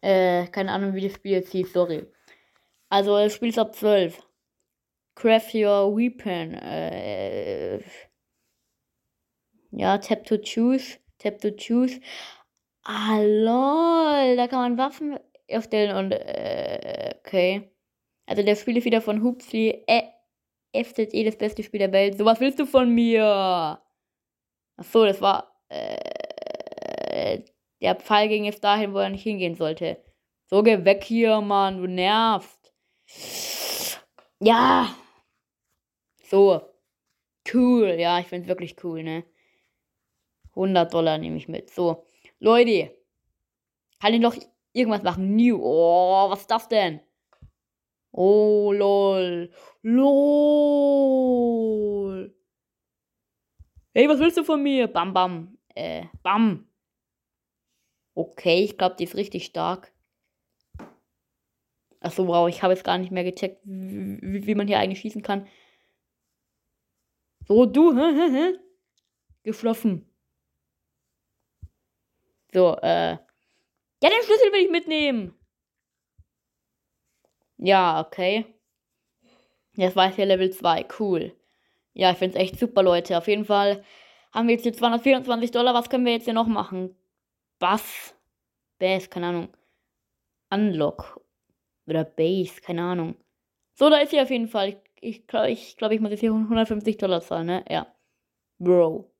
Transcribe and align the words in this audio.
Äh, 0.00 0.46
keine 0.48 0.72
Ahnung, 0.72 0.94
wie 0.94 1.02
das 1.02 1.14
Spiel 1.14 1.32
jetzt 1.32 1.52
hieß, 1.52 1.72
sorry. 1.72 2.06
Also, 2.88 3.16
das 3.18 3.34
Spiel 3.34 3.48
ist 3.50 3.58
ab 3.58 3.74
12. 3.74 4.22
Craft 5.14 5.54
your 5.54 5.96
weapon. 5.96 6.54
Äh, 6.54 7.80
ja, 9.72 9.98
tap 9.98 10.24
to 10.24 10.36
choose. 10.38 10.98
Tap 11.18 11.40
to 11.40 11.50
choose. 11.50 12.00
Ah, 12.84 13.18
lol. 13.20 14.36
Da 14.36 14.46
kann 14.48 14.60
man 14.60 14.78
Waffen 14.78 15.18
erstellen 15.46 15.96
und, 15.96 16.12
äh, 16.12 17.14
okay. 17.20 17.70
Also, 18.26 18.42
der 18.42 18.56
Spiel 18.56 18.76
ist 18.76 18.84
wieder 18.84 19.00
von 19.02 19.22
Hoopsy. 19.22 19.84
Äh, 19.86 20.02
FZE, 20.84 21.24
das 21.24 21.36
beste 21.36 21.62
Spiel 21.62 21.80
der 21.80 21.92
Welt. 21.92 22.18
So, 22.18 22.24
was 22.24 22.40
willst 22.40 22.58
du 22.58 22.66
von 22.66 22.94
mir? 22.94 23.80
Ach 24.76 24.84
so, 24.84 25.04
das 25.04 25.20
war, 25.20 25.60
äh, 25.68 27.42
der 27.80 27.94
Pfeil 27.94 28.28
ging 28.28 28.44
jetzt 28.44 28.64
dahin, 28.64 28.92
wo 28.94 28.98
er 28.98 29.10
nicht 29.10 29.22
hingehen 29.22 29.54
sollte. 29.54 30.02
So, 30.46 30.62
geh 30.62 30.84
weg 30.84 31.04
hier, 31.04 31.40
Mann, 31.40 31.78
du 31.78 31.86
nervst. 31.86 32.72
Ja. 34.40 34.94
So. 36.24 36.62
Cool. 37.52 37.96
Ja, 37.98 38.18
ich 38.20 38.26
find's 38.26 38.48
wirklich 38.48 38.76
cool, 38.84 39.02
ne? 39.02 39.24
100 40.50 40.92
Dollar 40.92 41.18
nehme 41.18 41.36
ich 41.36 41.48
mit. 41.48 41.70
So. 41.70 42.06
Leute. 42.38 42.96
Kann 44.00 44.14
ich 44.14 44.20
noch 44.20 44.36
irgendwas 44.72 45.02
machen? 45.02 45.34
New. 45.36 45.58
Oh, 45.62 46.30
was 46.30 46.40
ist 46.40 46.50
das 46.50 46.68
denn? 46.68 47.00
Oh, 48.12 48.72
lol. 48.72 49.50
Lol. 49.82 51.18
Hey, 53.94 54.08
was 54.08 54.18
willst 54.18 54.36
du 54.38 54.44
von 54.44 54.62
mir? 54.62 54.86
Bam, 54.86 55.12
bam. 55.12 55.58
Äh, 55.74 56.04
bam. 56.22 56.67
Okay, 58.18 58.64
ich 58.64 58.76
glaube, 58.76 58.96
die 58.96 59.04
ist 59.04 59.14
richtig 59.14 59.44
stark. 59.44 59.92
Achso, 62.00 62.26
wow, 62.26 62.48
ich 62.48 62.64
habe 62.64 62.74
jetzt 62.74 62.82
gar 62.82 62.98
nicht 62.98 63.12
mehr 63.12 63.22
gecheckt, 63.22 63.60
wie, 63.62 64.44
wie, 64.44 64.54
man 64.56 64.66
hier 64.66 64.80
eigentlich 64.80 64.98
schießen 64.98 65.22
kann. 65.22 65.46
So, 67.46 67.64
du, 67.64 67.94
hä, 67.96 68.12
hä, 68.16 68.30
hä? 68.32 68.58
Geschlossen. 69.44 70.12
So, 72.52 72.74
äh. 72.82 73.12
Ja, 73.12 74.10
den 74.10 74.22
Schlüssel 74.24 74.52
will 74.52 74.64
ich 74.64 74.70
mitnehmen. 74.70 75.38
Ja, 77.56 78.00
okay. 78.04 78.46
Jetzt 79.76 79.94
war 79.94 80.08
ich 80.08 80.16
hier 80.16 80.26
Level 80.26 80.50
2. 80.50 80.88
Cool. 80.98 81.36
Ja, 81.92 82.10
ich 82.10 82.18
finde 82.18 82.36
es 82.36 82.42
echt 82.42 82.58
super, 82.58 82.82
Leute. 82.82 83.16
Auf 83.16 83.28
jeden 83.28 83.44
Fall 83.44 83.84
haben 84.32 84.48
wir 84.48 84.56
jetzt 84.56 84.64
hier 84.64 84.72
224 84.72 85.52
Dollar. 85.52 85.72
Was 85.72 85.88
können 85.88 86.04
wir 86.04 86.14
jetzt 86.14 86.24
hier 86.24 86.34
noch 86.34 86.48
machen? 86.48 86.96
Bass. 87.60 88.17
Bass, 88.78 89.10
keine 89.10 89.28
Ahnung. 89.28 89.48
Unlock. 90.50 91.20
Oder 91.86 92.04
Base, 92.04 92.60
keine 92.60 92.82
Ahnung. 92.82 93.16
So, 93.74 93.88
da 93.90 93.98
ist 93.98 94.10
sie 94.10 94.20
auf 94.20 94.30
jeden 94.30 94.48
Fall. 94.48 94.80
Ich 95.00 95.26
glaube, 95.26 95.50
ich, 95.50 95.76
glaub, 95.76 95.92
ich 95.92 96.00
muss 96.00 96.10
jetzt 96.10 96.20
hier 96.20 96.32
150 96.32 96.98
Dollar 96.98 97.20
zahlen, 97.20 97.46
ne? 97.46 97.64
Ja. 97.68 97.94
Bro. 98.58 99.10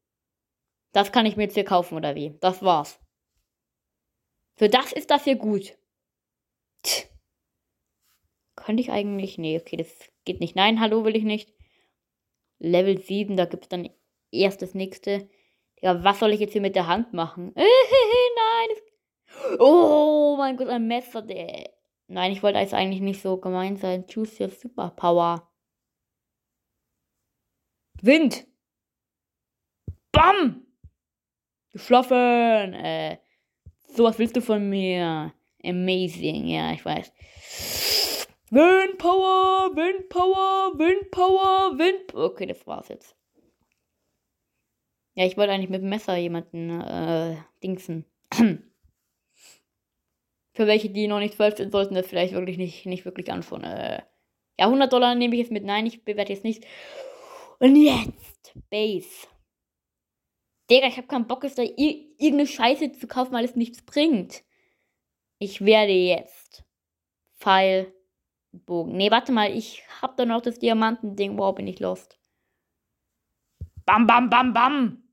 Das 0.93 1.13
kann 1.13 1.27
ich 1.27 1.37
mir 1.37 1.45
jetzt 1.45 1.55
hier 1.55 1.65
kaufen, 1.65 1.97
oder 1.97 2.15
wie? 2.15 2.37
Das 2.41 2.63
war's. 2.63 3.01
Für 4.57 4.69
das 4.69 4.93
ist 4.93 5.11
das 5.11 5.25
hier 5.25 5.37
gut. 5.37 5.79
Tch. 6.83 7.07
Könnte 8.57 8.81
ich 8.81 8.91
eigentlich. 8.91 9.39
Nee, 9.39 9.59
okay, 9.61 9.77
das 9.77 9.89
geht 10.25 10.41
nicht. 10.41 10.57
Nein, 10.57 10.81
hallo 10.81 11.05
will 11.05 11.17
ich 11.17 11.23
nicht. 11.23 11.55
Level 12.59 12.99
7, 12.99 13.37
da 13.37 13.45
gibt 13.45 13.65
es 13.65 13.69
dann 13.69 13.89
erst 14.33 14.63
das 14.63 14.75
nächste. 14.75 15.29
Ja, 15.81 16.03
was 16.03 16.19
soll 16.19 16.33
ich 16.33 16.41
jetzt 16.41 16.53
hier 16.53 16.61
mit 16.61 16.75
der 16.75 16.89
Hand 16.89 17.13
machen? 17.13 17.55
Oh 19.59 20.37
mein 20.37 20.57
Gott, 20.57 20.69
ein 20.69 20.87
Messer. 20.87 21.23
Der... 21.23 21.71
Nein, 22.07 22.33
ich 22.33 22.43
wollte 22.43 22.59
eigentlich 22.59 23.01
nicht 23.01 23.23
so 23.23 23.37
gemein 23.37 23.77
sein. 23.77 24.07
Choose 24.07 24.43
your 24.43 24.51
Superpower. 24.51 25.49
Wind. 28.03 28.47
Bam. 30.13 30.67
Geschlafen. 31.73 32.75
Äh, 32.75 33.19
so 33.89 34.05
was 34.05 34.19
willst 34.19 34.37
du 34.37 34.41
von 34.41 34.69
mir? 34.69 35.33
Amazing, 35.65 36.47
ja, 36.47 36.73
ich 36.73 36.85
weiß. 36.85 37.13
Windpower, 38.51 39.77
Windpower, 39.77 40.79
Windpower, 40.79 41.79
Wind. 41.79 42.15
Okay, 42.15 42.47
das 42.47 42.67
war's 42.67 42.89
jetzt. 42.89 43.17
Ja, 45.15 45.27
ich 45.27 45.37
wollte 45.37 45.53
eigentlich 45.53 45.69
mit 45.69 45.83
dem 45.83 45.89
Messer 45.89 46.17
jemanden 46.17 46.81
äh, 46.81 47.37
dingsen. 47.63 48.07
Für 50.59 50.67
welche, 50.67 50.91
die 50.91 51.07
noch 51.07 51.21
nicht 51.21 51.35
12 51.35 51.57
sind, 51.57 51.71
sollten 51.71 51.95
das 51.95 52.09
vielleicht 52.09 52.35
wirklich 52.35 52.59
nicht, 52.59 52.85
nicht 52.85 53.05
wirklich 53.05 53.31
anschauen. 53.31 53.63
Äh, 53.63 54.03
ja, 54.59 54.67
100 54.67 54.93
Dollar 54.93 55.15
nehme 55.15 55.37
ich 55.37 55.43
jetzt 55.43 55.53
mit. 55.53 55.63
Nein, 55.63 55.87
ich 55.87 56.05
bewerte 56.05 56.33
jetzt 56.33 56.43
nicht. 56.43 56.67
Und 57.61 57.77
jetzt, 57.77 58.55
Base. 58.69 59.29
Digga, 60.69 60.89
ich 60.89 60.97
habe 60.97 61.07
keinen 61.07 61.29
Bock, 61.29 61.45
jetzt 61.45 61.59
da 61.59 61.63
irgendeine 61.63 62.49
Scheiße 62.49 62.91
zu 62.91 63.07
kaufen, 63.07 63.35
weil 63.35 63.45
es 63.45 63.55
nichts 63.55 63.83
bringt. 63.83 64.43
Ich 65.39 65.65
werde 65.65 65.93
jetzt 65.93 66.65
Pfeil 67.37 67.95
Bogen. 68.51 68.97
Nee, 68.97 69.13
warte 69.13 69.31
mal, 69.31 69.57
ich 69.57 69.85
hab 70.03 70.17
da 70.17 70.25
noch 70.25 70.41
das 70.41 70.59
Diamantending. 70.59 71.39
Wow, 71.39 71.55
bin 71.55 71.69
ich 71.69 71.79
lost. 71.79 72.19
Bam, 73.87 74.09
bam, 74.09 74.29
bam, 74.29 74.53
bam. 74.53 75.09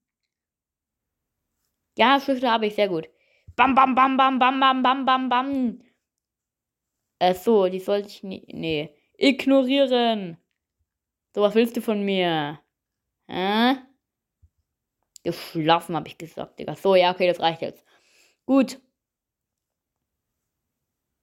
Ja, 2.00 2.19
Schlüssel 2.19 2.50
habe 2.50 2.66
ich, 2.66 2.73
sehr 2.73 2.89
gut. 2.89 3.07
Bam, 3.56 3.74
bam, 3.74 3.96
bam, 3.96 4.18
bam, 4.18 4.40
bam, 4.40 4.60
bam, 4.60 4.84
bam, 4.84 5.06
bam, 5.06 5.30
bam. 5.30 5.80
Äh, 7.20 7.34
so, 7.34 7.68
die 7.70 7.80
sollte 7.80 8.10
ich 8.10 8.24
nie. 8.24 8.46
Nee. 8.54 8.94
Ignorieren. 9.18 10.38
So, 11.34 11.42
was 11.42 11.56
willst 11.56 11.78
du 11.78 11.82
von 11.82 12.04
mir? 12.04 12.60
Hä? 13.28 13.78
Geschlafen, 15.24 15.96
habe 15.96 16.08
ich 16.08 16.18
gesagt, 16.18 16.60
Digga. 16.60 16.76
So, 16.76 16.96
ja, 16.96 17.12
okay, 17.12 17.28
das 17.28 17.40
reicht 17.40 17.62
jetzt. 17.62 17.86
Gut. 18.46 18.80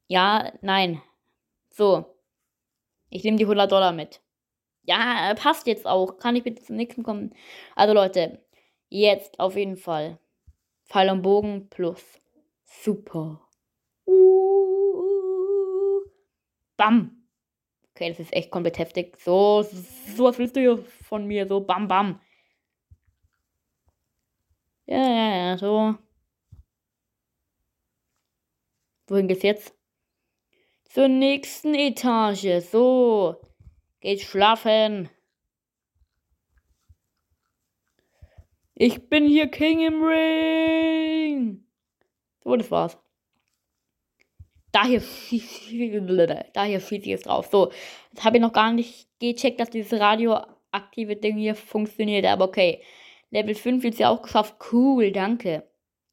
Ja, 0.09 0.53
nein. 0.63 1.03
So. 1.71 2.17
Ich 3.11 3.25
nehme 3.25 3.37
die 3.37 3.45
100 3.45 3.71
Dollar 3.71 3.93
mit. 3.93 4.23
Ja, 4.85 5.35
passt 5.35 5.67
jetzt 5.67 5.87
auch. 5.87 6.19
Kann 6.19 6.37
ich 6.37 6.45
bitte 6.45 6.63
zum 6.63 6.77
nächsten 6.77 7.03
kommen? 7.03 7.35
Also 7.77 7.95
Leute, 7.95 8.43
jetzt 8.89 9.39
auf 9.39 9.57
jeden 9.57 9.77
Fall. 9.77 10.19
Pfeil 10.87 11.11
und 11.11 11.23
Bogen 11.23 11.69
plus. 11.71 12.22
Super. 12.81 13.41
Uh, 14.07 16.01
bam. 16.77 17.27
Okay, 17.95 18.09
das 18.09 18.21
ist 18.21 18.33
echt 18.33 18.51
komplett 18.51 18.79
heftig. 18.79 19.19
So, 19.21 19.63
so 19.63 20.25
was 20.25 20.39
willst 20.39 20.57
du 20.57 20.61
hier 20.61 20.79
von 20.79 21.27
mir? 21.27 21.47
So, 21.47 21.61
bam, 21.61 21.89
bam. 21.89 22.21
Ja, 24.87 24.99
ja, 24.99 25.37
ja, 25.51 25.59
so. 25.59 25.95
Wohin 29.09 29.29
geht's 29.29 29.43
jetzt? 29.43 29.75
zur 30.93 31.09
nächsten 31.09 31.75
Etage. 31.75 32.61
So, 32.71 33.37
geht 34.01 34.21
schlafen. 34.21 35.09
Ich 38.75 39.09
bin 39.09 39.27
hier 39.27 39.49
King 39.49 39.81
im 39.81 40.03
Ring. 40.03 41.65
So, 42.45 42.57
das 42.57 42.71
war's. 42.71 42.99
Da 44.73 44.85
hier, 44.87 45.01
da 46.55 46.65
hier 46.65 46.81
schieße 46.81 47.03
ich 47.03 47.07
jetzt 47.07 47.27
drauf. 47.27 47.49
So, 47.51 47.71
jetzt 48.13 48.25
habe 48.25 48.39
ich 48.39 48.43
noch 48.43 48.53
gar 48.53 48.73
nicht 48.73 49.09
gecheckt, 49.21 49.61
dass 49.61 49.71
dieses 49.71 49.99
radioaktive 50.01 51.17
Ding 51.17 51.37
hier 51.37 51.55
funktioniert. 51.55 52.27
Aber 52.27 52.47
okay. 52.47 52.83
Level 53.31 53.55
5 53.55 53.85
ist 53.85 53.99
ja 53.99 54.11
auch 54.11 54.23
geschafft. 54.23 54.57
Cool, 54.73 55.11
danke. 55.11 55.67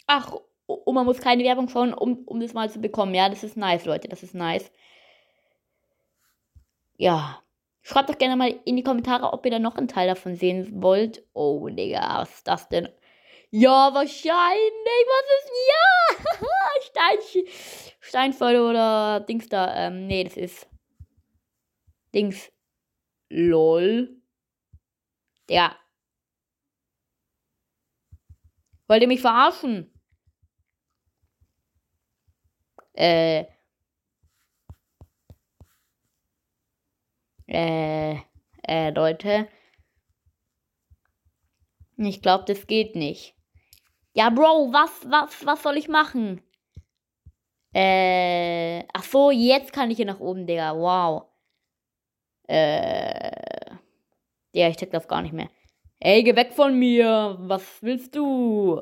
Ach, 0.08 0.34
und 0.66 0.96
man 0.96 1.06
muss 1.06 1.20
keine 1.20 1.44
Werbung 1.44 1.68
schauen, 1.68 1.94
um, 1.94 2.24
um 2.26 2.40
das 2.40 2.54
mal 2.54 2.70
zu 2.70 2.80
bekommen. 2.80 3.14
Ja, 3.14 3.30
das 3.30 3.44
ist 3.44 3.58
nice, 3.58 3.86
Leute. 3.86 4.08
Das 4.08 4.24
ist 4.24 4.36
nice. 4.36 4.72
Ja. 6.98 7.42
Schreibt 7.82 8.10
doch 8.10 8.18
gerne 8.18 8.36
mal 8.36 8.54
in 8.66 8.76
die 8.76 8.84
Kommentare, 8.84 9.34
ob 9.34 9.46
ihr 9.46 9.52
da 9.52 9.60
noch 9.60 9.76
einen 9.78 9.88
Teil 9.88 10.08
davon 10.08 10.36
sehen 10.36 10.82
wollt. 10.82 11.24
Oh, 11.34 11.68
Digga, 11.70 12.20
was 12.20 12.30
ist 12.36 12.48
das 12.48 12.70
denn? 12.70 12.90
Ja, 13.52 13.94
wahrscheinlich. 13.94 15.06
Was 15.08 15.26
ist. 15.40 15.52
Ja! 15.70 16.48
Stein, 16.90 17.46
Steinfälle 18.00 18.68
oder 18.68 19.20
Dings 19.22 19.50
da. 19.50 19.88
Ähm, 19.88 20.08
nee, 20.08 20.24
das 20.24 20.38
ist. 20.38 20.68
Dings. 22.14 22.52
LOL. 23.30 24.22
Ja. 25.50 25.76
Wollt 28.88 29.02
ihr 29.02 29.08
mich 29.08 29.22
verarschen? 29.22 29.92
Äh. 32.94 33.46
Äh, 37.48 38.18
äh, 38.68 38.90
Leute. 38.92 39.48
Ich 41.98 42.22
glaube, 42.22 42.46
das 42.46 42.68
geht 42.68 42.96
nicht. 42.96 43.39
Ja, 44.14 44.30
Bro, 44.30 44.74
was, 44.74 44.90
was, 45.10 45.46
was 45.46 45.64
soll 45.64 45.78
ich 45.78 45.88
machen? 45.88 46.42
Äh, 47.74 48.84
ach 48.94 49.04
so, 49.04 49.32
jetzt 49.32 49.72
kann 49.74 49.92
ich 49.92 49.98
hier 49.98 50.06
nach 50.06 50.20
oben, 50.20 50.48
Digga. 50.48 50.76
Wow. 50.76 51.26
Äh, 52.48 53.76
ja, 54.54 54.68
ich 54.70 54.78
check 54.78 54.92
das 54.92 55.08
gar 55.08 55.22
nicht 55.22 55.34
mehr. 55.34 55.50
Ey, 56.00 56.24
geh 56.24 56.36
weg 56.36 56.54
von 56.54 56.78
mir. 56.78 57.38
Was 57.42 57.82
willst 57.82 58.16
du? 58.16 58.82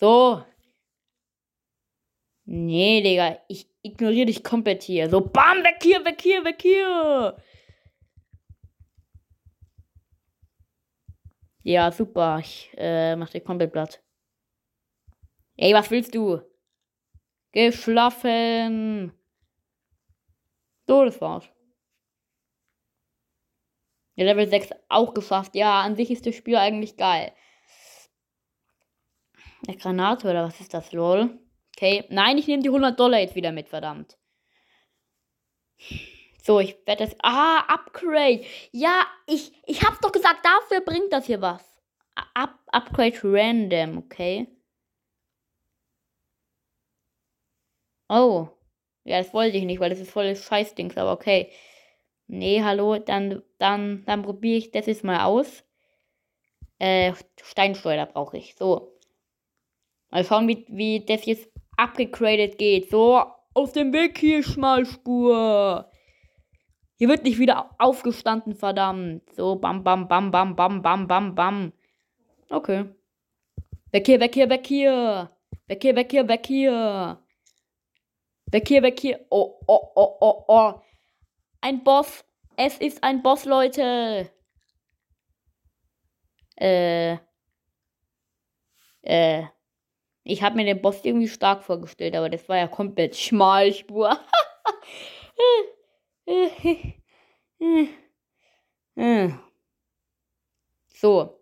So. 0.00 0.42
Nee, 2.46 3.02
Digga, 3.02 3.38
ich 3.48 3.68
ignoriere 3.82 4.26
dich 4.26 4.42
komplett 4.42 4.82
hier. 4.82 5.08
So, 5.08 5.20
bam, 5.20 5.62
weg 5.62 5.78
hier, 5.82 6.04
weg 6.04 6.20
hier, 6.20 6.44
weg 6.44 6.60
hier. 6.60 7.36
Ja, 11.64 11.90
super. 11.90 12.38
Ich 12.40 12.70
äh, 12.76 13.16
mach 13.16 13.30
dich 13.30 13.42
komplett 13.42 13.72
platt. 13.72 14.02
Ey, 15.56 15.72
was 15.72 15.90
willst 15.90 16.14
du? 16.14 16.40
Geschlafen. 17.52 19.12
So, 20.86 21.04
das 21.04 21.20
war's. 21.20 21.48
Ja, 24.16 24.26
Level 24.26 24.46
6 24.46 24.70
auch 24.88 25.14
geschafft. 25.14 25.54
Ja, 25.54 25.80
an 25.80 25.96
sich 25.96 26.10
ist 26.10 26.26
das 26.26 26.34
Spiel 26.34 26.56
eigentlich 26.56 26.96
geil. 26.98 27.32
Eine 29.66 29.78
Granate 29.78 30.28
oder 30.28 30.44
was 30.44 30.60
ist 30.60 30.74
das, 30.74 30.92
lol? 30.92 31.38
Okay. 31.74 32.04
Nein, 32.10 32.36
ich 32.36 32.46
nehme 32.46 32.62
die 32.62 32.68
100 32.68 33.00
Dollar 33.00 33.20
jetzt 33.20 33.34
wieder 33.36 33.52
mit, 33.52 33.70
verdammt. 33.70 34.18
So, 36.44 36.60
ich 36.60 36.76
werde 36.86 37.06
das. 37.06 37.16
Ah, 37.22 37.60
Upgrade. 37.60 38.44
Ja, 38.70 39.06
ich, 39.26 39.52
ich 39.66 39.82
hab's 39.82 40.00
doch 40.00 40.12
gesagt, 40.12 40.44
dafür 40.44 40.82
bringt 40.82 41.10
das 41.10 41.24
hier 41.24 41.40
was. 41.40 41.64
Up, 42.34 42.58
upgrade 42.66 43.18
random, 43.24 43.98
okay. 43.98 44.46
Oh. 48.10 48.48
Ja, 49.04 49.18
das 49.18 49.32
wollte 49.32 49.56
ich 49.56 49.64
nicht, 49.64 49.80
weil 49.80 49.90
das 49.90 50.00
ist 50.00 50.10
voll 50.10 50.28
das 50.28 50.44
Scheißdings, 50.44 50.96
aber 50.98 51.12
okay. 51.12 51.50
Nee, 52.26 52.62
hallo, 52.62 52.98
dann, 52.98 53.42
dann, 53.58 54.04
dann 54.04 54.22
probiere 54.22 54.58
ich 54.58 54.70
das 54.70 54.86
jetzt 54.86 55.04
mal 55.04 55.24
aus. 55.24 55.64
Äh, 56.78 57.14
Steinschleuder 57.42 58.06
brauche 58.06 58.36
ich. 58.36 58.54
So. 58.56 58.98
Mal 60.10 60.24
schauen, 60.24 60.46
wie, 60.48 60.66
wie 60.68 61.04
das 61.04 61.24
jetzt 61.24 61.48
abgegradet 61.78 62.58
geht. 62.58 62.90
So, 62.90 63.24
auf 63.54 63.72
dem 63.72 63.94
Weg 63.94 64.18
hier, 64.18 64.42
Schmalspur. 64.42 65.90
Hier 66.96 67.08
wird 67.08 67.24
nicht 67.24 67.38
wieder 67.38 67.74
aufgestanden, 67.78 68.54
verdammt. 68.54 69.22
So, 69.34 69.56
bam, 69.56 69.82
bam, 69.82 70.06
bam, 70.06 70.30
bam, 70.30 70.54
bam, 70.54 70.80
bam, 70.80 71.06
bam, 71.08 71.34
bam. 71.34 71.72
Okay. 72.50 72.84
Weg 73.90 74.06
hier, 74.06 74.20
weg 74.20 74.34
hier, 74.34 74.48
weg 74.48 74.66
hier. 74.66 75.30
Weg 75.66 75.82
hier, 75.82 75.96
weg 75.96 76.10
hier, 76.10 76.28
weg 76.28 76.46
hier. 76.46 77.18
Weg 78.46 78.68
hier, 78.68 78.82
weg 78.82 79.00
hier. 79.00 79.26
Oh, 79.30 79.58
oh, 79.66 79.92
oh, 79.96 80.16
oh, 80.20 80.44
oh. 80.46 80.74
Ein 81.60 81.82
Boss. 81.82 82.24
Es 82.56 82.78
ist 82.78 83.02
ein 83.02 83.22
Boss, 83.22 83.44
Leute. 83.44 84.30
Äh. 86.56 87.16
Äh. 89.02 89.44
Ich 90.22 90.42
habe 90.42 90.56
mir 90.56 90.64
den 90.64 90.80
Boss 90.80 91.04
irgendwie 91.04 91.28
stark 91.28 91.64
vorgestellt, 91.64 92.14
aber 92.14 92.30
das 92.30 92.48
war 92.48 92.56
ja 92.56 92.68
komplett 92.68 93.16
Schmalspur. 93.16 94.16
so. 100.88 101.40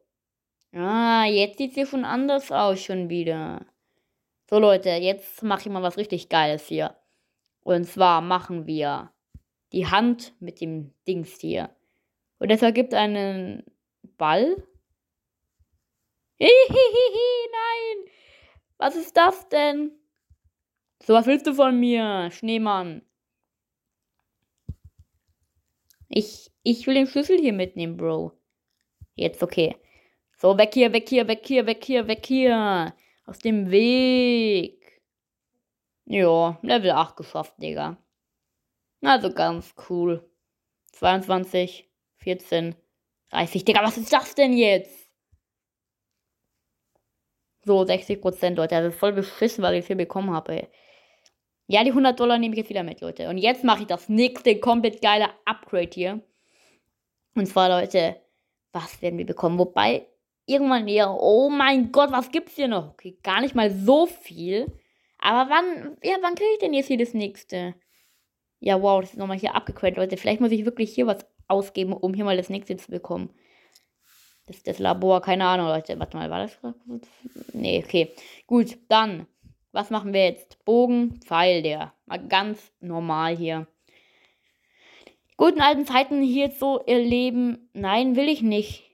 Ah, 0.74 1.26
jetzt 1.26 1.58
sieht 1.58 1.74
sie 1.74 1.86
schon 1.86 2.04
anders 2.04 2.50
aus 2.50 2.82
schon 2.82 3.10
wieder. 3.10 3.66
So 4.48 4.58
Leute, 4.58 4.90
jetzt 4.90 5.42
mache 5.42 5.62
ich 5.62 5.68
mal 5.68 5.82
was 5.82 5.96
richtig 5.96 6.28
Geiles 6.28 6.66
hier. 6.66 6.96
Und 7.62 7.84
zwar 7.84 8.20
machen 8.20 8.66
wir 8.66 9.12
die 9.72 9.86
Hand 9.86 10.34
mit 10.40 10.60
dem 10.60 10.92
Dings 11.06 11.38
hier. 11.40 11.70
Und 12.38 12.50
das 12.50 12.62
ergibt 12.62 12.94
einen 12.94 13.64
Ball. 14.18 14.56
Hihihihi, 16.38 17.48
nein! 17.52 18.10
Was 18.78 18.96
ist 18.96 19.16
das 19.16 19.48
denn? 19.48 19.92
So, 21.04 21.14
was 21.14 21.26
willst 21.26 21.46
du 21.46 21.54
von 21.54 21.78
mir, 21.78 22.30
Schneemann? 22.32 23.02
Ich, 26.14 26.50
ich 26.62 26.86
will 26.86 26.94
den 26.94 27.06
Schlüssel 27.06 27.38
hier 27.38 27.54
mitnehmen, 27.54 27.96
Bro. 27.96 28.32
Jetzt 29.14 29.42
okay. 29.42 29.76
So, 30.36 30.58
weg 30.58 30.74
hier, 30.74 30.92
weg 30.92 31.08
hier, 31.08 31.26
weg 31.26 31.40
hier, 31.42 31.66
weg 31.66 31.82
hier, 31.82 32.06
weg 32.06 32.26
hier. 32.26 32.94
Aus 33.24 33.38
dem 33.38 33.70
Weg. 33.70 35.00
Ja, 36.04 36.58
Level 36.60 36.90
8 36.90 37.16
geschafft, 37.16 37.54
Digga. 37.56 37.96
Also 39.00 39.32
ganz 39.32 39.74
cool. 39.88 40.28
22, 40.92 41.90
14, 42.16 42.76
30. 43.30 43.64
Digga, 43.64 43.82
was 43.82 43.96
ist 43.96 44.12
das 44.12 44.34
denn 44.34 44.52
jetzt? 44.52 45.10
So, 47.64 47.86
60 47.86 48.20
Prozent, 48.20 48.58
Leute. 48.58 48.74
Ist 48.74 48.98
voll 48.98 49.14
beschissen, 49.14 49.62
was 49.64 49.72
ich 49.72 49.86
hier 49.86 49.96
bekommen 49.96 50.30
habe. 50.30 50.68
Ja, 51.72 51.82
die 51.84 51.88
100 51.88 52.20
Dollar 52.20 52.36
nehme 52.36 52.54
ich 52.54 52.58
jetzt 52.58 52.68
wieder 52.68 52.82
mit, 52.82 53.00
Leute. 53.00 53.30
Und 53.30 53.38
jetzt 53.38 53.64
mache 53.64 53.80
ich 53.80 53.86
das 53.86 54.10
nächste 54.10 54.60
komplett 54.60 55.00
geile 55.00 55.30
Upgrade 55.46 55.88
hier. 55.90 56.20
Und 57.34 57.46
zwar, 57.46 57.70
Leute, 57.70 58.20
was 58.72 59.00
werden 59.00 59.16
wir 59.16 59.24
bekommen? 59.24 59.58
Wobei, 59.58 60.06
irgendwann 60.44 60.86
eher, 60.86 61.10
oh 61.10 61.48
mein 61.48 61.90
Gott, 61.90 62.12
was 62.12 62.30
gibt's 62.30 62.56
hier 62.56 62.68
noch? 62.68 62.90
Okay, 62.90 63.16
gar 63.22 63.40
nicht 63.40 63.54
mal 63.54 63.70
so 63.70 64.04
viel. 64.04 64.66
Aber 65.18 65.48
wann, 65.48 65.96
ja, 66.02 66.16
wann 66.20 66.34
kriege 66.34 66.50
ich 66.52 66.58
denn 66.58 66.74
jetzt 66.74 66.88
hier 66.88 66.98
das 66.98 67.14
nächste? 67.14 67.74
Ja, 68.60 68.82
wow, 68.82 69.00
das 69.00 69.12
ist 69.12 69.18
nochmal 69.18 69.38
hier 69.38 69.54
abgequält, 69.54 69.96
Leute. 69.96 70.18
Vielleicht 70.18 70.42
muss 70.42 70.52
ich 70.52 70.66
wirklich 70.66 70.94
hier 70.94 71.06
was 71.06 71.24
ausgeben, 71.48 71.94
um 71.94 72.12
hier 72.12 72.26
mal 72.26 72.36
das 72.36 72.50
nächste 72.50 72.76
zu 72.76 72.90
bekommen. 72.90 73.30
Das 74.46 74.62
das 74.62 74.78
Labor, 74.78 75.22
keine 75.22 75.46
Ahnung, 75.46 75.68
Leute. 75.68 75.98
Warte 75.98 76.18
mal, 76.18 76.28
war 76.28 76.40
das 76.40 76.60
gerade? 76.60 76.76
Nee, 77.54 77.82
okay. 77.82 78.12
Gut, 78.46 78.76
dann. 78.90 79.26
Was 79.72 79.88
machen 79.88 80.12
wir 80.12 80.24
jetzt? 80.24 80.62
Bogen, 80.64 81.20
Pfeil, 81.22 81.62
der. 81.62 81.94
Mal 82.06 82.26
ganz 82.28 82.72
normal 82.80 83.36
hier. 83.36 83.66
Guten 85.38 85.62
alten 85.62 85.86
Zeiten 85.86 86.22
hier 86.22 86.50
so 86.50 86.78
erleben. 86.80 87.70
Nein, 87.72 88.14
will 88.14 88.28
ich 88.28 88.42
nicht. 88.42 88.84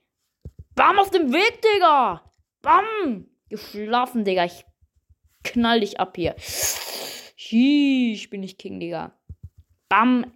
Bam 0.75 0.97
aus 0.97 1.11
dem 1.11 1.33
Weg, 1.33 1.61
Digga! 1.61 2.23
Bam! 2.61 3.27
Geschlafen, 3.49 4.23
Digga. 4.23 4.45
Ich 4.45 4.65
knall 5.43 5.81
dich 5.81 5.99
ab 5.99 6.15
hier. 6.15 6.35
Sheesh, 6.39 8.29
bin 8.29 8.43
ich 8.43 8.57
King, 8.57 8.79
Digga. 8.79 9.11
Bam! 9.89 10.31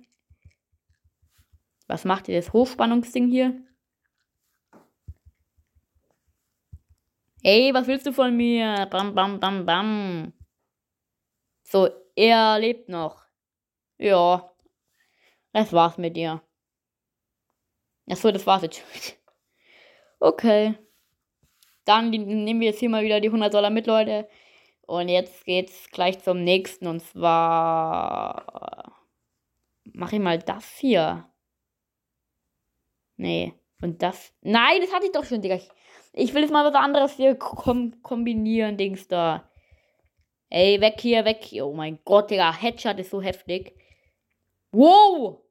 Was 1.88 2.04
macht 2.04 2.28
ihr 2.28 2.36
das 2.36 2.52
Hochspannungsding 2.52 3.30
hier? 3.30 3.62
Ey, 7.46 7.74
was 7.74 7.88
willst 7.88 8.06
du 8.06 8.14
von 8.14 8.36
mir? 8.38 8.88
Bam, 8.90 9.14
bam, 9.14 9.40
bam, 9.40 9.66
bam. 9.66 10.34
So, 11.64 11.90
er 12.16 12.58
lebt 12.58 12.88
noch. 12.88 13.26
Ja. 13.98 14.50
Das 15.52 15.74
war's 15.74 15.98
mit 15.98 16.16
dir. 16.16 16.42
Achso, 18.10 18.32
das 18.32 18.48
war's 18.48 18.62
jetzt. 18.64 18.84
okay. 20.20 20.76
Dann 21.86 22.12
nehmen 22.12 22.62
wir 22.62 22.70
jetzt 22.70 22.80
hier 22.80 22.90
mal 22.90 23.04
wieder 23.04 23.20
die 23.20 23.28
100 23.28 23.54
Dollar 23.54 23.70
mit, 23.70 23.88
Leute. 23.88 24.30
Und 24.84 25.10
jetzt 25.10 25.44
geht's 25.44 25.90
gleich 25.92 26.20
zum 26.20 26.46
nächsten. 26.46 26.88
Und 26.88 27.02
zwar. 27.02 29.04
Mach 29.84 30.14
ich 30.14 30.20
mal 30.20 30.40
das 30.40 30.78
hier. 30.78 31.30
Nee. 33.18 33.54
Und 33.82 34.02
das. 34.02 34.34
Nein, 34.42 34.80
das 34.80 34.94
hatte 34.94 35.08
ich 35.08 35.12
doch 35.12 35.26
schon, 35.26 35.42
Digga. 35.42 35.56
Ich, 35.56 35.70
ich 36.13 36.34
will 36.34 36.41
jetzt 36.43 36.51
mal 36.51 36.65
was 36.65 36.75
anderes 36.75 37.13
hier 37.13 37.36
kom 37.36 38.01
kombinieren, 38.03 38.77
Dings 38.77 39.08
da. 39.08 39.50
Ey, 40.50 40.79
weg 40.82 41.01
hier, 41.01 41.25
weg 41.25 41.43
hier. 41.43 41.65
Oh 41.65 41.74
mein 41.74 42.00
Gott, 42.05 42.29
Digga. 42.29 42.53
Headshot 42.53 43.00
ist 43.00 43.10
so 43.10 43.22
heftig. 43.22 43.75
Wow! 44.72 45.41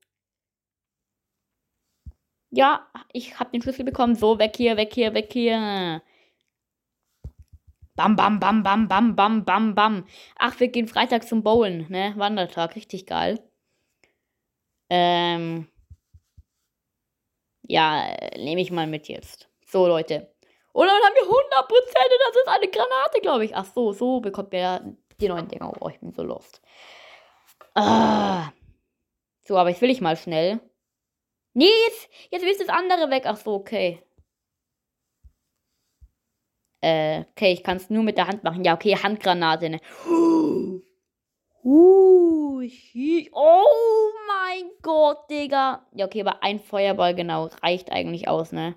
Ja, 2.50 2.86
ich 3.12 3.38
hab 3.40 3.50
den 3.52 3.62
Schlüssel 3.62 3.84
bekommen. 3.84 4.14
So, 4.14 4.38
weg 4.38 4.56
hier, 4.56 4.76
weg 4.76 4.92
hier, 4.94 5.14
weg 5.14 5.32
hier. 5.32 6.02
Bam, 7.96 8.16
bam, 8.16 8.38
bam, 8.40 8.62
bam, 8.62 8.88
bam, 8.88 9.16
bam, 9.16 9.44
bam, 9.44 9.74
bam. 9.74 10.06
Ach, 10.36 10.58
wir 10.60 10.68
gehen 10.68 10.86
Freitag 10.88 11.26
zum 11.26 11.42
Bowlen, 11.42 11.86
ne? 11.90 12.14
Wandertag, 12.16 12.76
richtig 12.76 13.06
geil. 13.06 13.40
Ähm. 14.90 15.68
Ja, 17.62 18.14
nehme 18.36 18.60
ich 18.60 18.70
mal 18.70 18.86
mit 18.86 19.08
jetzt. 19.08 19.48
So, 19.66 19.86
Leute. 19.86 20.32
Und 20.72 20.86
dann 20.86 21.02
haben 21.02 21.14
wir 21.14 21.22
100 21.22 21.68
Prozent 21.68 22.08
das 22.26 22.36
ist 22.36 22.48
eine 22.48 22.68
Granate, 22.68 23.20
glaube 23.20 23.44
ich. 23.44 23.54
Ach 23.54 23.66
so, 23.66 23.92
so 23.92 24.20
bekommt 24.20 24.54
er 24.54 24.82
die 25.20 25.28
neuen 25.28 25.48
Dinger. 25.48 25.72
Oh, 25.80 25.88
ich 25.88 26.00
bin 26.00 26.12
so 26.12 26.22
lost. 26.22 26.60
Ah. 27.74 28.52
So, 29.44 29.56
aber 29.58 29.70
jetzt 29.70 29.82
will 29.82 29.90
ich 29.90 30.00
mal 30.00 30.16
schnell. 30.16 30.60
Nee, 31.54 31.70
jetzt, 31.86 32.08
jetzt 32.30 32.44
willst 32.44 32.60
du 32.60 32.66
das 32.66 32.74
andere 32.74 33.10
weg. 33.10 33.24
Ach 33.26 33.36
so, 33.36 33.54
okay. 33.54 34.02
Äh, 36.80 37.24
okay, 37.30 37.52
ich 37.52 37.62
kann 37.62 37.76
es 37.76 37.90
nur 37.90 38.02
mit 38.02 38.16
der 38.16 38.26
Hand 38.26 38.42
machen. 38.42 38.64
Ja, 38.64 38.74
okay, 38.74 38.96
Handgranate, 38.96 39.70
ne? 39.70 39.80
Uh, 40.06 40.80
oh 43.32 44.10
mein 44.26 44.70
Gott, 44.82 45.30
Digga. 45.30 45.86
Ja, 45.94 46.06
okay, 46.06 46.22
aber 46.22 46.42
ein 46.42 46.60
Feuerball 46.60 47.14
genau 47.14 47.50
reicht 47.62 47.92
eigentlich 47.92 48.28
aus, 48.28 48.52
ne? 48.52 48.74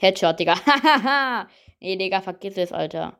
Headshot, 0.00 0.38
Digga. 0.38 0.54
nee, 1.80 1.96
Digga, 1.96 2.20
vergiss 2.20 2.56
es, 2.56 2.72
Alter. 2.72 3.18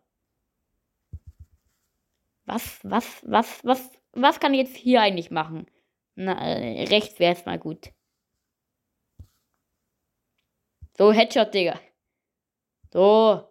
Was, 2.46 2.80
was, 2.82 3.22
was, 3.26 3.64
was, 3.64 3.90
was 4.12 4.40
kann 4.40 4.54
ich 4.54 4.60
jetzt 4.60 4.76
hier 4.76 5.02
eigentlich 5.02 5.30
machen? 5.30 5.66
Na, 6.14 6.32
äh, 6.40 6.84
rechts 6.84 7.18
wäre 7.20 7.34
es 7.34 7.44
mal 7.44 7.58
gut. 7.58 7.90
So, 10.96 11.12
Headshot, 11.12 11.52
Digga. 11.54 11.78
So. 12.92 13.46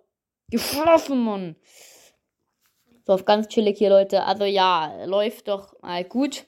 Geschlossen, 0.49 1.23
Mann. 1.23 1.55
So, 3.05 3.13
auf 3.13 3.25
ganz 3.25 3.47
chillig 3.47 3.77
hier, 3.77 3.89
Leute. 3.89 4.23
Also 4.23 4.45
ja, 4.45 5.05
läuft 5.05 5.47
doch 5.47 5.79
mal 5.81 6.03
gut. 6.03 6.47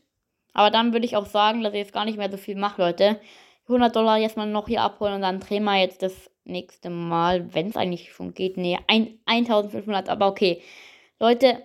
Aber 0.53 0.71
dann 0.71 0.93
würde 0.93 1.05
ich 1.05 1.15
auch 1.15 1.27
sagen, 1.27 1.63
dass 1.63 1.73
ich 1.73 1.79
jetzt 1.79 1.93
gar 1.93 2.05
nicht 2.05 2.17
mehr 2.17 2.31
so 2.31 2.37
viel 2.37 2.55
mache, 2.55 2.81
Leute. 2.81 3.21
100 3.67 3.95
Dollar 3.95 4.17
jetzt 4.17 4.35
mal 4.35 4.47
noch 4.47 4.67
hier 4.67 4.81
abholen 4.81 5.13
und 5.15 5.21
dann 5.21 5.39
drehen 5.39 5.63
wir 5.63 5.79
jetzt 5.79 6.01
das 6.01 6.30
nächste 6.43 6.89
Mal, 6.89 7.53
wenn 7.53 7.67
es 7.67 7.75
eigentlich 7.75 8.11
schon 8.13 8.33
geht. 8.33 8.57
Nee, 8.57 8.77
1500, 8.87 10.09
aber 10.09 10.27
okay. 10.27 10.61
Leute, 11.19 11.61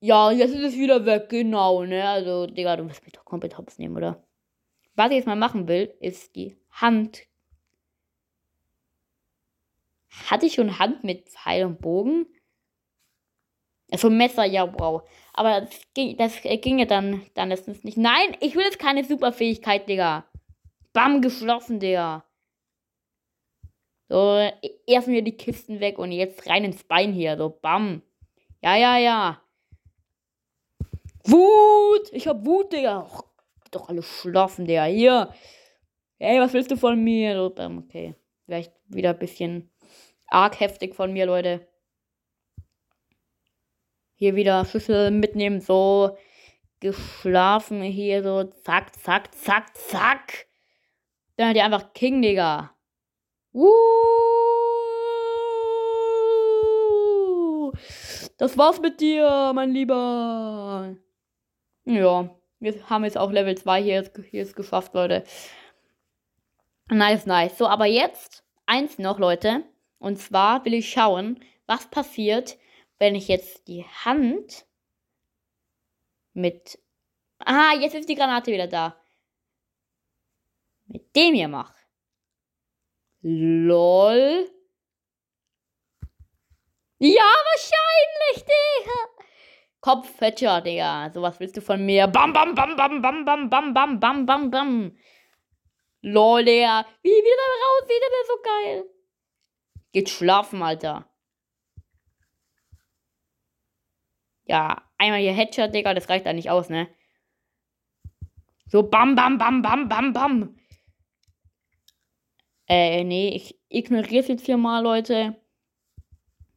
ja, 0.00 0.30
jetzt 0.30 0.54
ist 0.54 0.62
es 0.62 0.76
wieder 0.76 1.04
weg, 1.06 1.28
genau, 1.28 1.84
ne? 1.84 2.08
Also, 2.08 2.46
Digga, 2.46 2.76
du 2.76 2.84
musst 2.84 3.04
mich 3.04 3.12
doch 3.12 3.24
komplett 3.24 3.58
hops 3.58 3.78
nehmen, 3.78 3.96
oder? 3.96 4.24
Was 4.94 5.10
ich 5.10 5.16
jetzt 5.18 5.26
mal 5.26 5.36
machen 5.36 5.68
will, 5.68 5.94
ist 6.00 6.34
die 6.36 6.56
Hand. 6.70 7.26
Hatte 10.28 10.46
ich 10.46 10.54
schon 10.54 10.78
Hand 10.78 11.04
mit 11.04 11.28
Pfeil 11.28 11.64
und 11.66 11.80
Bogen? 11.80 12.26
Also 13.90 14.08
Messer, 14.10 14.44
ja, 14.44 14.72
wow. 14.78 15.02
Aber 15.32 15.62
das 15.62 15.80
ging, 15.94 16.16
das 16.16 16.40
ging 16.42 16.78
ja 16.78 16.84
dann, 16.84 17.22
dann 17.34 17.50
es 17.50 17.66
nicht. 17.66 17.96
Nein, 17.96 18.36
ich 18.40 18.54
will 18.54 18.64
jetzt 18.64 18.78
keine 18.78 19.04
Superfähigkeit, 19.04 19.88
Digga. 19.88 20.24
Bam, 20.92 21.20
geschlossen, 21.20 21.80
Digga. 21.80 22.24
So, 24.10 24.50
erst 24.88 25.06
mir 25.06 25.22
die 25.22 25.36
Kisten 25.36 25.78
weg 25.78 25.96
und 26.00 26.10
jetzt 26.10 26.48
rein 26.48 26.64
ins 26.64 26.82
Bein 26.82 27.12
hier. 27.12 27.36
So, 27.36 27.48
bam. 27.48 28.02
Ja, 28.60 28.74
ja, 28.74 28.98
ja. 28.98 29.40
Wut! 31.22 32.10
Ich 32.10 32.26
hab 32.26 32.44
Wut, 32.44 32.72
Digga. 32.72 33.02
Och, 33.02 33.24
doch 33.70 33.88
alle 33.88 34.02
schlafen, 34.02 34.64
Digga. 34.64 34.86
Hier. 34.86 35.32
Ey, 36.18 36.40
was 36.40 36.52
willst 36.54 36.72
du 36.72 36.76
von 36.76 37.00
mir? 37.04 37.40
Okay. 37.40 38.16
Vielleicht 38.46 38.72
wieder 38.88 39.10
ein 39.10 39.18
bisschen 39.20 39.70
arg 40.26 40.58
heftig 40.58 40.96
von 40.96 41.12
mir, 41.12 41.26
Leute. 41.26 41.68
Hier 44.16 44.34
wieder 44.34 44.64
Schüssel 44.64 45.12
mitnehmen, 45.12 45.60
so. 45.60 46.18
Geschlafen 46.80 47.80
hier, 47.82 48.24
so. 48.24 48.42
Zack, 48.42 48.92
zack, 48.96 49.32
zack, 49.36 49.76
zack. 49.76 50.48
Dann 51.36 51.50
hat 51.50 51.56
er 51.56 51.66
einfach 51.66 51.92
King, 51.92 52.22
Digga. 52.22 52.74
Das 58.38 58.56
war's 58.56 58.80
mit 58.80 59.00
dir, 59.00 59.52
mein 59.54 59.72
Lieber. 59.72 60.96
Ja, 61.84 62.30
wir 62.60 62.90
haben 62.90 63.04
jetzt 63.04 63.18
auch 63.18 63.32
Level 63.32 63.56
2 63.56 63.82
hier, 63.82 64.10
hier 64.30 64.42
ist 64.42 64.54
geschafft, 64.54 64.94
Leute. 64.94 65.24
Nice, 66.88 67.26
nice. 67.26 67.58
So, 67.58 67.66
aber 67.66 67.86
jetzt 67.86 68.44
eins 68.66 68.98
noch, 68.98 69.18
Leute. 69.18 69.64
Und 69.98 70.18
zwar 70.18 70.64
will 70.64 70.74
ich 70.74 70.90
schauen, 70.90 71.44
was 71.66 71.86
passiert, 71.90 72.56
wenn 72.98 73.14
ich 73.14 73.28
jetzt 73.28 73.66
die 73.66 73.84
Hand 74.04 74.66
mit. 76.32 76.78
Ah, 77.38 77.74
jetzt 77.80 77.94
ist 77.94 78.08
die 78.08 78.14
Granate 78.14 78.52
wieder 78.52 78.68
da. 78.68 78.96
Mit 80.86 81.14
dem 81.16 81.34
hier 81.34 81.48
mache. 81.48 81.79
LOL. 83.22 84.50
Ja, 86.98 87.22
wahrscheinlich, 87.22 88.44
Digga. 88.44 88.98
Kopfhötscher, 89.80 90.60
Digga. 90.60 91.10
So 91.12 91.22
was 91.22 91.38
willst 91.40 91.56
du 91.56 91.62
von 91.62 91.84
mir? 91.84 92.06
Bam, 92.06 92.32
bam, 92.32 92.54
bam, 92.54 92.76
bam, 92.76 93.02
bam, 93.02 93.24
bam, 93.24 93.50
bam, 93.50 93.74
bam, 93.74 94.00
bam, 94.00 94.26
bam, 94.26 94.50
bam. 94.50 94.96
Lol, 96.02 96.44
Digga. 96.44 96.86
Wie 97.02 97.08
wieder 97.08 97.48
raus, 97.64 97.88
wieder 97.88 98.10
der 98.10 98.26
so 98.26 98.42
geil. 98.42 98.84
Geht 99.92 100.08
schlafen, 100.08 100.62
Alter. 100.62 101.06
Ja, 104.44 104.82
einmal 104.98 105.20
hier 105.20 105.32
Headshot, 105.32 105.74
Digga, 105.74 105.94
das 105.94 106.08
reicht 106.08 106.26
eigentlich 106.26 106.50
aus, 106.50 106.70
ne? 106.70 106.88
So, 108.66 108.82
bam, 108.82 109.14
bam, 109.14 109.38
bam, 109.38 109.62
bam, 109.62 109.88
bam, 109.88 110.12
bam. 110.12 110.59
Äh, 112.70 113.02
nee, 113.02 113.30
ich 113.30 113.58
ignoriere 113.68 114.20
es 114.20 114.28
jetzt 114.28 114.46
hier 114.46 114.56
mal, 114.56 114.80
Leute. 114.80 115.34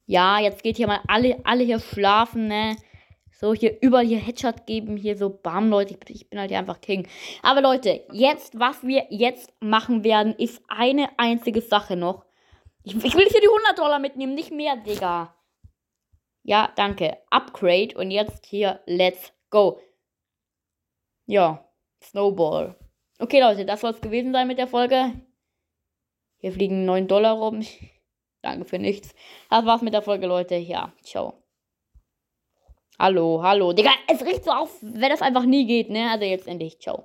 Ja, 0.06 0.40
jetzt 0.40 0.62
geht 0.62 0.78
hier 0.78 0.86
mal 0.86 1.00
alle, 1.08 1.44
alle 1.44 1.64
hier 1.64 1.80
schlafen, 1.80 2.48
ne? 2.48 2.78
So, 3.32 3.56
hier 3.56 3.82
überall 3.82 4.06
hier 4.06 4.20
Headshot 4.20 4.68
geben, 4.68 4.96
hier 4.96 5.18
so 5.18 5.32
bam, 5.32 5.72
Leute. 5.72 5.96
Ich, 5.96 6.16
ich 6.16 6.30
bin 6.30 6.40
halt 6.40 6.52
hier 6.52 6.60
einfach 6.60 6.82
King. 6.82 7.08
Aber 7.42 7.62
Leute, 7.62 8.06
jetzt, 8.12 8.60
was 8.60 8.84
wir 8.84 9.08
jetzt 9.10 9.52
machen 9.60 10.04
werden, 10.04 10.36
ist 10.36 10.62
eine 10.68 11.10
einzige 11.18 11.62
Sache 11.62 11.96
noch. 11.96 12.26
Ich, 12.84 12.94
ich 12.94 13.16
will 13.16 13.28
hier 13.28 13.42
die 13.42 13.48
100 13.48 13.80
Dollar 13.80 13.98
mitnehmen, 13.98 14.36
nicht 14.36 14.52
mehr, 14.52 14.76
Digga. 14.78 15.34
Ja, 16.44 16.72
danke. 16.76 17.18
Upgrade 17.32 17.98
und 17.98 18.12
jetzt 18.12 18.46
hier, 18.46 18.82
let's 18.86 19.34
go. 19.50 19.80
Ja, 21.26 21.68
Snowball. 22.04 22.76
Okay, 23.18 23.42
Leute, 23.42 23.66
das 23.66 23.82
soll 23.82 23.92
es 23.92 24.02
gewesen 24.02 24.32
sein 24.32 24.46
mit 24.46 24.60
der 24.60 24.68
Folge. 24.68 25.14
Hier 26.44 26.52
fliegen 26.52 26.84
9 26.84 27.08
Dollar 27.08 27.36
rum. 27.38 27.66
Danke 28.42 28.66
für 28.66 28.78
nichts. 28.78 29.16
Das 29.50 29.66
war's 29.66 29.82
mit 29.82 29.94
der 29.94 30.02
Folge, 30.02 30.28
Leute. 30.28 30.56
Ja, 30.56 30.92
ciao. 31.02 31.42
Hallo, 33.00 33.42
hallo. 33.42 33.72
Digga, 33.72 33.92
es 34.10 34.22
riecht 34.26 34.44
so 34.44 34.52
auf, 34.52 34.78
wenn 34.82 35.10
das 35.10 35.22
einfach 35.22 35.46
nie 35.46 35.66
geht, 35.66 35.90
ne? 35.90 36.12
Also 36.12 36.26
jetzt 36.26 36.50
endlich. 36.50 36.80
Ciao. 36.80 37.02